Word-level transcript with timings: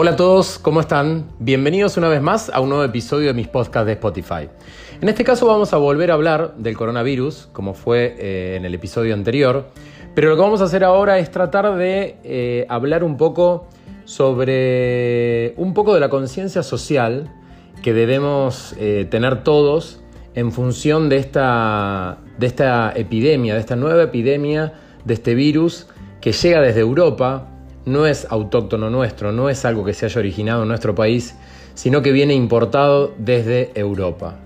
Hola 0.00 0.12
a 0.12 0.16
todos, 0.16 0.60
¿cómo 0.60 0.78
están? 0.78 1.24
Bienvenidos 1.40 1.96
una 1.96 2.06
vez 2.06 2.22
más 2.22 2.50
a 2.50 2.60
un 2.60 2.68
nuevo 2.68 2.84
episodio 2.84 3.26
de 3.26 3.34
mis 3.34 3.48
podcasts 3.48 3.84
de 3.84 3.94
Spotify. 3.94 4.48
En 5.00 5.08
este 5.08 5.24
caso 5.24 5.48
vamos 5.48 5.72
a 5.72 5.76
volver 5.76 6.12
a 6.12 6.14
hablar 6.14 6.54
del 6.56 6.76
coronavirus, 6.76 7.48
como 7.52 7.74
fue 7.74 8.14
eh, 8.16 8.54
en 8.54 8.64
el 8.64 8.74
episodio 8.74 9.12
anterior, 9.12 9.70
pero 10.14 10.28
lo 10.28 10.36
que 10.36 10.42
vamos 10.42 10.60
a 10.60 10.66
hacer 10.66 10.84
ahora 10.84 11.18
es 11.18 11.32
tratar 11.32 11.74
de 11.74 12.16
eh, 12.22 12.64
hablar 12.68 13.02
un 13.02 13.16
poco 13.16 13.66
sobre 14.04 15.54
un 15.56 15.74
poco 15.74 15.94
de 15.94 15.98
la 15.98 16.08
conciencia 16.08 16.62
social 16.62 17.34
que 17.82 17.92
debemos 17.92 18.76
eh, 18.78 19.04
tener 19.10 19.42
todos 19.42 20.00
en 20.36 20.52
función 20.52 21.08
de 21.08 21.16
esta, 21.16 22.18
de 22.38 22.46
esta 22.46 22.92
epidemia, 22.94 23.54
de 23.54 23.60
esta 23.60 23.74
nueva 23.74 24.04
epidemia, 24.04 24.74
de 25.04 25.14
este 25.14 25.34
virus 25.34 25.88
que 26.20 26.30
llega 26.30 26.60
desde 26.60 26.82
Europa, 26.82 27.48
no 27.88 28.06
es 28.06 28.26
autóctono 28.30 28.90
nuestro, 28.90 29.32
no 29.32 29.48
es 29.48 29.64
algo 29.64 29.84
que 29.84 29.94
se 29.94 30.06
haya 30.06 30.18
originado 30.20 30.62
en 30.62 30.68
nuestro 30.68 30.94
país, 30.94 31.34
sino 31.74 32.02
que 32.02 32.12
viene 32.12 32.34
importado 32.34 33.14
desde 33.18 33.72
Europa. 33.74 34.36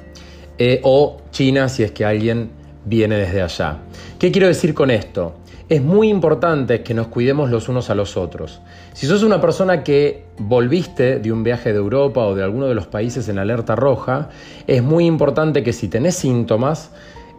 Eh, 0.58 0.80
o 0.84 1.18
China 1.30 1.68
si 1.68 1.82
es 1.82 1.92
que 1.92 2.04
alguien 2.04 2.50
viene 2.84 3.16
desde 3.16 3.42
allá. 3.42 3.78
¿Qué 4.18 4.30
quiero 4.30 4.46
decir 4.46 4.74
con 4.74 4.90
esto? 4.90 5.34
Es 5.68 5.82
muy 5.82 6.08
importante 6.08 6.82
que 6.82 6.92
nos 6.92 7.06
cuidemos 7.06 7.50
los 7.50 7.68
unos 7.68 7.88
a 7.88 7.94
los 7.94 8.16
otros. 8.16 8.60
Si 8.92 9.06
sos 9.06 9.22
una 9.22 9.40
persona 9.40 9.82
que 9.82 10.24
volviste 10.36 11.18
de 11.18 11.32
un 11.32 11.42
viaje 11.42 11.72
de 11.72 11.78
Europa 11.78 12.20
o 12.26 12.34
de 12.34 12.42
alguno 12.42 12.66
de 12.66 12.74
los 12.74 12.86
países 12.86 13.28
en 13.28 13.38
alerta 13.38 13.74
roja, 13.74 14.28
es 14.66 14.82
muy 14.82 15.06
importante 15.06 15.62
que 15.62 15.72
si 15.72 15.88
tenés 15.88 16.16
síntomas, 16.16 16.90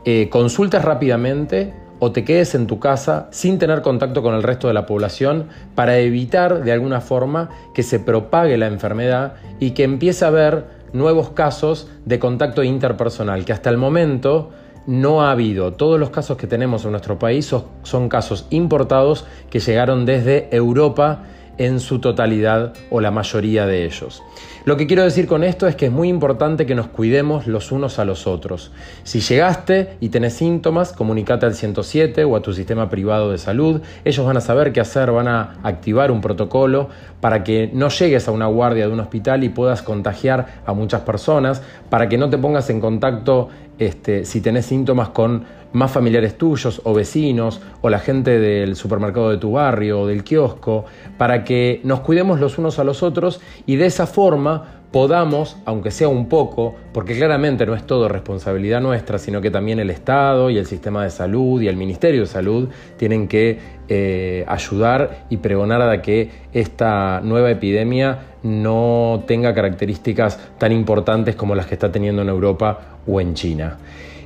eh, 0.06 0.30
consultes 0.30 0.82
rápidamente 0.82 1.74
o 2.06 2.12
te 2.12 2.26
quedes 2.26 2.54
en 2.54 2.68
tu 2.68 2.80
casa 2.80 3.30
sin 3.32 3.58
tener 3.60 3.82
contacto 3.82 4.22
con 4.22 4.36
el 4.36 4.44
resto 4.44 4.68
de 4.68 4.74
la 4.74 4.86
población 4.86 5.48
para 5.74 6.00
evitar 6.00 6.66
de 6.66 6.74
alguna 6.74 7.00
forma 7.00 7.50
que 7.74 7.82
se 7.82 7.98
propague 7.98 8.58
la 8.58 8.68
enfermedad 8.68 9.36
y 9.62 9.72
que 9.72 9.84
empiece 9.84 10.26
a 10.26 10.28
haber 10.28 10.66
nuevos 10.92 11.30
casos 11.30 11.88
de 12.04 12.20
contacto 12.20 12.62
interpersonal, 12.62 13.46
que 13.46 13.54
hasta 13.54 13.70
el 13.70 13.78
momento 13.78 14.50
no 14.86 15.24
ha 15.24 15.32
habido. 15.32 15.72
Todos 15.72 15.98
los 15.98 16.10
casos 16.10 16.36
que 16.36 16.46
tenemos 16.46 16.84
en 16.84 16.92
nuestro 16.92 17.18
país 17.18 17.46
son, 17.84 18.10
casos 18.10 18.48
importados 18.50 19.26
que 19.50 19.62
llegaron 19.62 20.06
desde 20.06 20.54
Europa 20.54 21.24
en 21.58 21.80
su 21.80 22.00
totalidad 22.00 22.74
o 22.90 23.02
la 23.02 23.12
mayoría 23.12 23.66
de 23.66 23.86
ellos. 23.86 24.24
Lo 24.66 24.78
que 24.78 24.88
quiero 24.88 25.04
decir 25.04 25.28
con 25.28 25.44
esto 25.44 25.68
es 25.68 25.76
que 25.76 25.88
es 25.88 25.92
muy 25.92 26.08
importante 26.08 26.66
que 26.66 26.74
nos 26.74 26.88
cuidemos 26.88 27.48
los 27.48 27.74
unos 27.74 28.00
a 28.00 28.06
los 28.06 28.28
otros. 28.28 28.72
Si 29.04 29.20
llegaste 29.20 29.98
y 30.00 30.08
tenés 30.08 30.36
síntomas, 30.36 30.94
comunícate 30.94 31.46
al 31.46 31.54
107 31.54 32.24
o 32.24 32.38
a 32.38 32.42
tu 32.42 32.54
sistema 32.54 32.90
privado 32.90 33.32
de 33.32 33.38
salud. 33.38 33.82
Ellos 34.06 34.26
van 34.26 34.38
a 34.38 34.42
saber 34.42 34.72
qué 34.72 34.80
hacer, 34.80 35.12
van 35.12 35.28
a 35.28 35.56
activar 35.64 36.12
un 36.12 36.22
protocolo 36.22 36.88
para 37.20 37.44
que 37.44 37.70
no 37.74 37.90
llegues 37.90 38.30
a 38.30 38.32
una 38.32 38.46
guardia 38.46 38.88
de 38.88 38.94
un 38.94 39.02
hospital 39.02 39.44
y 39.44 39.50
puedas 39.50 39.82
contagiar 39.82 40.62
a 40.66 40.74
muchas 40.74 41.02
personas, 41.02 41.62
para 41.90 42.08
que 42.08 42.18
no 42.18 42.30
te 42.30 42.38
pongas 42.38 42.70
en 42.70 42.80
contacto 42.80 43.50
este, 43.80 44.24
si 44.24 44.40
tenés 44.40 44.66
síntomas 44.66 45.10
con 45.10 45.44
más 45.74 45.92
familiares 45.92 46.38
tuyos 46.38 46.82
o 46.84 46.94
vecinos 46.94 47.62
o 47.82 47.90
la 47.90 48.00
gente 48.00 48.40
del 48.40 48.76
supermercado 48.76 49.32
de 49.32 49.38
tu 49.38 49.52
barrio 49.52 50.02
o 50.02 50.08
del 50.08 50.24
kiosco, 50.24 50.86
para 51.18 51.44
que 51.44 51.82
nos 51.84 52.00
cuidemos 52.02 52.40
los 52.40 52.58
unos 52.58 52.80
a 52.80 52.84
los 52.84 53.04
otros 53.04 53.42
y 53.66 53.76
de 53.76 53.88
esa 53.88 54.08
forma 54.08 54.83
podamos, 54.94 55.58
aunque 55.66 55.90
sea 55.90 56.08
un 56.08 56.30
poco, 56.30 56.76
porque 56.94 57.18
claramente 57.18 57.66
no 57.66 57.76
es 57.76 57.86
todo 57.86 58.08
responsabilidad 58.08 58.80
nuestra, 58.80 59.18
sino 59.18 59.42
que 59.42 59.50
también 59.50 59.80
el 59.80 59.90
Estado 59.90 60.52
y 60.52 60.58
el 60.60 60.68
sistema 60.68 61.04
de 61.04 61.10
salud 61.10 61.60
y 61.62 61.68
el 61.68 61.76
Ministerio 61.76 62.22
de 62.22 62.28
Salud 62.28 62.70
tienen 62.96 63.28
que 63.28 63.58
eh, 63.90 64.46
ayudar 64.48 65.26
y 65.32 65.38
pregonar 65.38 65.82
a 65.82 66.02
que 66.04 66.30
esta 66.54 67.22
nueva 67.22 67.50
epidemia 67.50 68.20
no 68.44 69.24
tenga 69.26 69.56
características 69.56 70.40
tan 70.60 70.72
importantes 70.72 71.36
como 71.36 71.56
las 71.56 71.66
que 71.66 71.74
está 71.74 71.92
teniendo 71.92 72.22
en 72.22 72.30
Europa 72.30 73.00
o 73.08 73.20
en 73.20 73.34
China. 73.34 73.80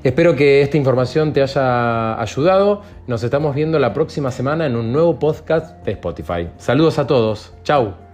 Espero 0.03 0.35
que 0.35 0.61
esta 0.61 0.75
información 0.75 1.31
te 1.31 1.41
haya 1.41 2.19
ayudado. 2.19 2.81
Nos 3.07 3.23
estamos 3.23 3.55
viendo 3.55 3.79
la 3.79 3.93
próxima 3.93 4.31
semana 4.31 4.65
en 4.65 4.75
un 4.75 4.91
nuevo 4.91 5.17
podcast 5.17 5.83
de 5.85 5.93
Spotify. 5.93 6.49
Saludos 6.57 6.99
a 6.99 7.07
todos. 7.07 7.53
Chao. 7.63 8.06